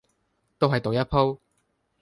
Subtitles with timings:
[0.57, 1.37] 都係賭一鋪